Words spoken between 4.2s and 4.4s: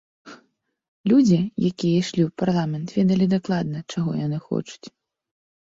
яны